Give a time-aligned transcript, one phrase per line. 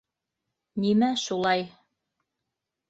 [0.85, 1.65] Нимә шулай...